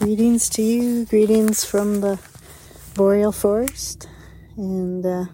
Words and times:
Greetings 0.00 0.48
to 0.48 0.62
you, 0.62 1.04
greetings 1.04 1.62
from 1.62 2.00
the 2.00 2.18
boreal 2.94 3.32
forest. 3.32 4.08
And 4.56 5.04
uh, 5.04 5.26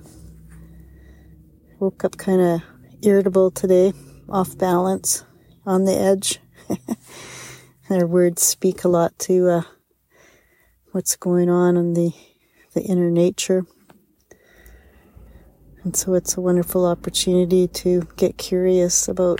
woke 1.78 2.04
up 2.04 2.16
kind 2.16 2.40
of 2.40 2.62
irritable 3.00 3.52
today, 3.52 3.92
off 4.28 4.58
balance, 4.58 5.22
on 5.64 5.84
the 5.84 5.96
edge. 5.96 6.40
Their 7.88 8.08
words 8.08 8.42
speak 8.42 8.82
a 8.82 8.88
lot 8.88 9.16
to 9.20 9.48
uh, 9.50 9.62
what's 10.90 11.14
going 11.14 11.48
on 11.48 11.76
in 11.76 11.94
the, 11.94 12.10
the 12.74 12.82
inner 12.82 13.12
nature. 13.12 13.66
And 15.84 15.94
so 15.94 16.14
it's 16.14 16.36
a 16.36 16.40
wonderful 16.40 16.86
opportunity 16.86 17.68
to 17.68 18.08
get 18.16 18.36
curious 18.36 19.06
about 19.06 19.38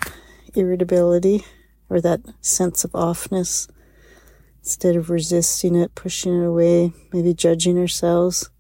irritability 0.55 1.45
or 1.91 2.01
that 2.01 2.21
sense 2.43 2.85
of 2.85 2.93
offness 2.93 3.69
instead 4.67 4.97
of 4.97 5.11
resisting 5.11 5.77
it, 5.77 5.95
pushing 5.95 6.43
it 6.43 6.45
away, 6.45 6.93
maybe 7.13 7.33
judging 7.33 7.79
ourselves. 7.79 8.51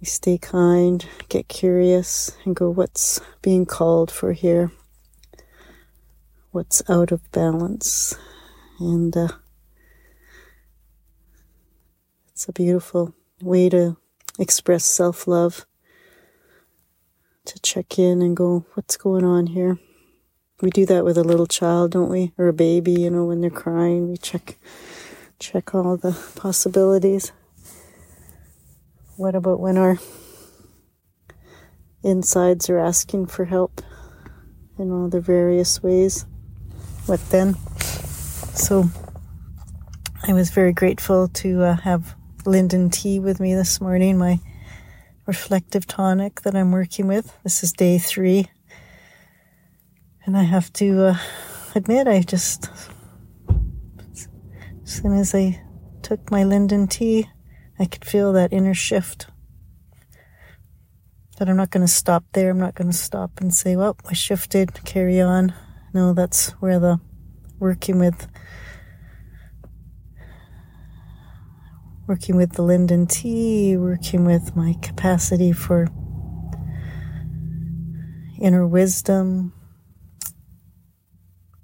We 0.00 0.06
stay 0.06 0.38
kind, 0.38 1.04
get 1.28 1.46
curious, 1.46 2.34
and 2.46 2.56
go, 2.56 2.70
what's 2.70 3.20
being 3.42 3.66
called 3.66 4.10
for 4.10 4.32
here? 4.32 4.72
What's 6.52 6.82
out 6.88 7.12
of 7.12 7.30
balance? 7.32 8.16
And 8.80 9.14
uh, 9.14 9.28
it's 12.30 12.48
a 12.48 12.52
beautiful 12.54 13.14
way 13.42 13.68
to 13.68 13.98
express 14.38 14.86
self 14.86 15.28
love, 15.28 15.66
to 17.44 17.60
check 17.60 17.98
in 17.98 18.22
and 18.22 18.34
go, 18.34 18.64
what's 18.72 18.96
going 18.96 19.26
on 19.26 19.48
here? 19.48 19.78
We 20.60 20.70
do 20.70 20.84
that 20.86 21.04
with 21.04 21.16
a 21.16 21.22
little 21.22 21.46
child, 21.46 21.92
don't 21.92 22.10
we? 22.10 22.32
Or 22.36 22.48
a 22.48 22.52
baby, 22.52 22.92
you 22.92 23.10
know, 23.10 23.24
when 23.26 23.40
they're 23.40 23.50
crying, 23.50 24.10
we 24.10 24.16
check 24.16 24.56
check 25.38 25.72
all 25.74 25.96
the 25.96 26.18
possibilities. 26.34 27.30
What 29.16 29.36
about 29.36 29.60
when 29.60 29.76
our 29.76 29.98
insides 32.02 32.68
are 32.68 32.78
asking 32.78 33.26
for 33.26 33.44
help 33.44 33.82
in 34.78 34.90
all 34.90 35.08
the 35.08 35.20
various 35.20 35.80
ways? 35.82 36.26
What 37.06 37.20
then? 37.30 37.54
So 38.54 38.90
I 40.26 40.32
was 40.32 40.50
very 40.50 40.72
grateful 40.72 41.28
to 41.28 41.62
uh, 41.62 41.76
have 41.76 42.16
linden 42.44 42.90
tea 42.90 43.20
with 43.20 43.38
me 43.38 43.54
this 43.54 43.80
morning, 43.80 44.18
my 44.18 44.40
reflective 45.26 45.86
tonic 45.86 46.42
that 46.42 46.56
I'm 46.56 46.72
working 46.72 47.06
with. 47.06 47.36
This 47.44 47.62
is 47.62 47.72
day 47.72 47.98
three. 47.98 48.48
And 50.28 50.36
I 50.36 50.42
have 50.42 50.70
to 50.74 51.06
uh, 51.06 51.16
admit, 51.74 52.06
I 52.06 52.20
just, 52.20 52.68
as 53.48 54.28
soon 54.84 55.14
as 55.14 55.34
I 55.34 55.58
took 56.02 56.30
my 56.30 56.44
linden 56.44 56.86
tea, 56.86 57.30
I 57.78 57.86
could 57.86 58.04
feel 58.04 58.34
that 58.34 58.52
inner 58.52 58.74
shift. 58.74 59.28
That 61.38 61.48
I'm 61.48 61.56
not 61.56 61.70
going 61.70 61.86
to 61.86 61.90
stop 61.90 62.24
there. 62.34 62.50
I'm 62.50 62.60
not 62.60 62.74
going 62.74 62.90
to 62.90 62.96
stop 62.96 63.40
and 63.40 63.54
say, 63.54 63.74
well, 63.74 63.96
I 64.06 64.12
shifted, 64.12 64.84
carry 64.84 65.18
on. 65.18 65.54
No, 65.94 66.12
that's 66.12 66.50
where 66.60 66.78
the 66.78 67.00
working 67.58 67.98
with 67.98 68.28
working 72.06 72.36
with 72.36 72.52
the 72.52 72.62
linden 72.62 73.06
tea, 73.06 73.78
working 73.78 74.26
with 74.26 74.54
my 74.54 74.74
capacity 74.82 75.52
for 75.52 75.88
inner 78.38 78.66
wisdom, 78.66 79.54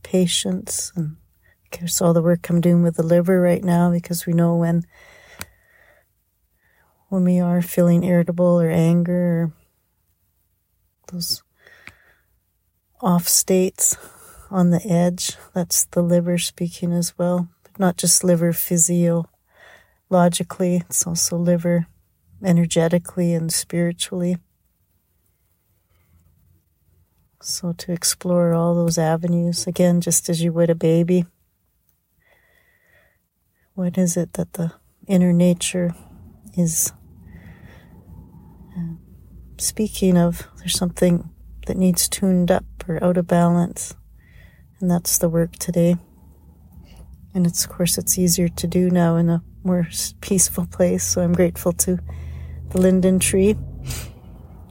patience 0.04 0.92
and 0.94 1.16
course 1.78 2.00
all 2.00 2.12
the 2.12 2.22
work 2.22 2.48
I'm 2.48 2.60
doing 2.60 2.82
with 2.82 2.94
the 2.96 3.02
liver 3.02 3.40
right 3.40 3.64
now 3.64 3.90
because 3.90 4.26
we 4.26 4.32
know 4.32 4.56
when 4.56 4.86
when 7.08 7.24
we 7.24 7.40
are 7.40 7.62
feeling 7.62 8.04
irritable 8.04 8.60
or 8.60 8.70
anger 8.70 9.12
or 9.12 9.52
those 11.12 11.42
off 13.00 13.28
states 13.28 13.96
on 14.50 14.70
the 14.70 14.84
edge, 14.86 15.36
that's 15.52 15.84
the 15.84 16.02
liver 16.02 16.38
speaking 16.38 16.92
as 16.92 17.16
well. 17.18 17.48
But 17.62 17.78
not 17.78 17.96
just 17.96 18.24
liver 18.24 18.52
physiologically, 18.52 19.28
it's 20.88 21.06
also 21.06 21.36
liver 21.36 21.86
energetically 22.42 23.34
and 23.34 23.52
spiritually. 23.52 24.38
So 27.46 27.74
to 27.74 27.92
explore 27.92 28.54
all 28.54 28.74
those 28.74 28.96
avenues, 28.96 29.66
again, 29.66 30.00
just 30.00 30.30
as 30.30 30.42
you 30.42 30.50
would 30.54 30.70
a 30.70 30.74
baby. 30.74 31.26
What 33.74 33.98
is 33.98 34.16
it 34.16 34.32
that 34.32 34.54
the 34.54 34.72
inner 35.06 35.30
nature 35.30 35.94
is 36.56 36.94
uh, 38.74 38.94
speaking 39.58 40.16
of? 40.16 40.48
There's 40.56 40.78
something 40.78 41.28
that 41.66 41.76
needs 41.76 42.08
tuned 42.08 42.50
up 42.50 42.64
or 42.88 43.04
out 43.04 43.18
of 43.18 43.26
balance. 43.26 43.94
And 44.80 44.90
that's 44.90 45.18
the 45.18 45.28
work 45.28 45.56
today. 45.56 45.96
And 47.34 47.46
it's, 47.46 47.66
of 47.66 47.70
course, 47.72 47.98
it's 47.98 48.18
easier 48.18 48.48
to 48.48 48.66
do 48.66 48.88
now 48.88 49.16
in 49.16 49.28
a 49.28 49.42
more 49.62 49.86
peaceful 50.22 50.64
place. 50.64 51.04
So 51.04 51.20
I'm 51.20 51.34
grateful 51.34 51.72
to 51.72 51.98
the 52.70 52.80
linden 52.80 53.18
tree. 53.18 53.50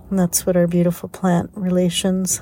And 0.10 0.18
that's 0.18 0.48
what 0.48 0.58
our 0.58 0.66
beautiful 0.66 1.08
plant 1.08 1.52
relations 1.54 2.42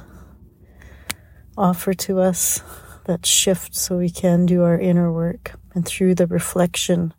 offer 1.57 1.93
to 1.93 2.19
us 2.19 2.61
that 3.05 3.25
shift 3.25 3.75
so 3.75 3.97
we 3.97 4.09
can 4.09 4.45
do 4.45 4.63
our 4.63 4.79
inner 4.79 5.11
work. 5.11 5.53
And 5.73 5.85
through 5.85 6.15
the 6.15 6.27
reflection, 6.27 7.13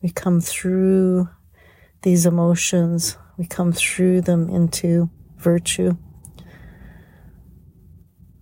we 0.00 0.10
come 0.10 0.40
through 0.40 1.28
these 2.02 2.26
emotions, 2.26 3.16
we 3.36 3.46
come 3.46 3.72
through 3.72 4.22
them 4.22 4.48
into 4.48 5.10
virtue. 5.36 5.96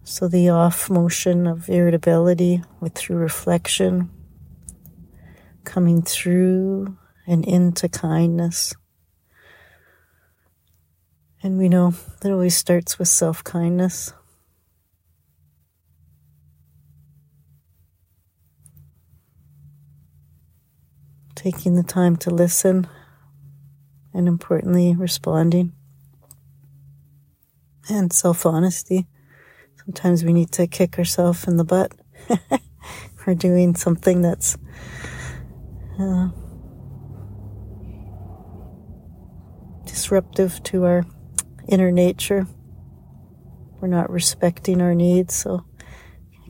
So 0.05 0.27
the 0.27 0.49
off 0.49 0.91
motion 0.91 1.47
of 1.47 1.69
irritability 1.69 2.63
with 2.81 2.95
through 2.95 3.19
reflection, 3.19 4.11
coming 5.65 6.03
through 6.03 6.97
and 7.27 7.45
into 7.45 7.89
kindness. 7.89 8.75
And 11.43 11.59
we 11.59 11.69
know 11.69 11.95
that 12.21 12.33
always 12.33 12.57
starts 12.57 12.99
with 12.99 13.09
self 13.09 13.45
kindness. 13.45 14.13
Taking 21.41 21.75
the 21.75 21.83
time 21.83 22.17
to 22.17 22.29
listen, 22.29 22.87
and 24.13 24.29
importantly, 24.29 24.95
responding. 24.95 25.73
And 27.89 28.13
self 28.13 28.45
honesty. 28.45 29.07
Sometimes 29.83 30.23
we 30.23 30.35
need 30.35 30.53
to 30.53 30.67
kick 30.67 30.99
ourselves 30.99 31.49
in 31.49 31.57
the 31.57 31.65
butt 31.65 31.93
for 33.17 33.35
doing 33.35 33.75
something 33.75 34.21
that's 34.21 34.59
uh, 35.99 36.29
disruptive 39.87 40.63
to 40.65 40.85
our 40.85 41.07
inner 41.69 41.91
nature. 41.91 42.47
We're 43.81 43.89
not 43.89 44.11
respecting 44.11 44.83
our 44.83 44.95
needs, 44.95 45.35
so 45.35 45.65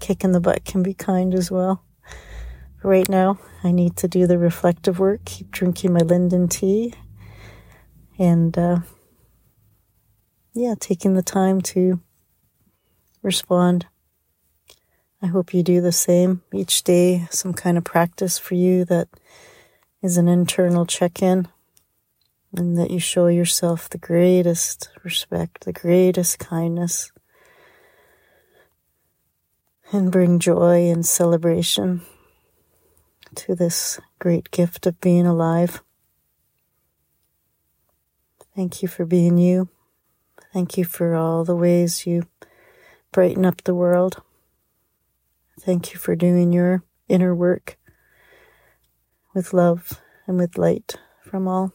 kick 0.01 0.25
in 0.25 0.33
the 0.33 0.41
butt 0.41 0.65
can 0.65 0.83
be 0.83 0.95
kind 0.95 1.33
as 1.33 1.49
well 1.49 1.85
right 2.83 3.09
now. 3.09 3.39
I 3.63 3.73
need 3.73 3.97
to 3.99 4.09
do 4.09 4.27
the 4.27 4.39
reflective 4.39 4.99
work, 4.99 5.25
keep 5.25 5.51
drinking 5.51 5.93
my 5.93 6.01
linden 6.01 6.49
tea, 6.49 6.95
and 8.19 8.57
uh, 8.57 8.81
yeah, 10.55 10.75
taking 10.79 11.15
the 11.15 11.23
time 11.23 11.61
to 11.63 12.01
respond. 13.23 13.87
I 15.23 15.27
hope 15.27 15.53
you 15.53 15.63
do 15.63 15.81
the 15.81 15.93
same 15.93 16.43
each 16.53 16.83
day, 16.83 17.29
some 17.31 17.53
kind 17.53 17.77
of 17.77 17.85
practice 17.85 18.39
for 18.39 18.55
you 18.55 18.87
that 18.87 19.09
is 20.03 20.17
an 20.17 20.29
internal 20.29 20.87
check 20.87 21.21
in, 21.21 21.49
and 22.57 22.79
that 22.79 22.91
you 22.91 22.99
show 22.99 23.27
yourself 23.27 23.91
the 23.91 23.99
greatest 23.99 24.89
respect, 25.05 25.65
the 25.65 25.75
greatest 25.75 26.39
kindness, 26.39 27.13
and 29.93 30.11
bring 30.11 30.39
joy 30.39 30.89
and 30.89 31.05
celebration 31.05 32.01
to 33.37 33.55
this 33.55 34.01
great 34.19 34.51
gift 34.51 34.87
of 34.87 35.01
being 35.01 35.27
alive. 35.27 35.83
Thank 38.55 38.83
you 38.83 38.89
for 38.89 39.05
being 39.05 39.39
you. 39.39 39.69
Thank 40.53 40.77
you 40.77 40.85
for 40.85 41.15
all 41.15 41.45
the 41.45 41.57
ways 41.57 42.07
you 42.07 42.27
brighten 43.13 43.47
up 43.47 43.63
the 43.65 43.75
world. 43.75 44.23
Thank 45.61 45.93
you 45.93 45.99
for 45.99 46.17
doing 46.17 46.53
your 46.53 46.83
inner 47.09 47.35
work 47.35 47.79
with 49.35 49.53
love 49.53 50.01
and 50.27 50.37
with 50.37 50.59
light 50.59 50.97
from 51.23 51.47
all. 51.47 51.73